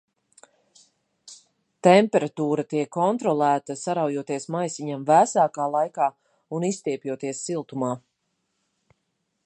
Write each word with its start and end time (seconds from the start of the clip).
Temperatūra 1.87 2.65
tiek 2.71 2.89
kontrolēta, 2.97 3.77
saraujoties 3.81 4.49
maisiņam 4.55 5.05
vēsākā 5.11 5.69
laikā 5.77 6.09
un 6.59 6.67
izstiepjoties 6.73 7.45
siltumā. 7.51 7.93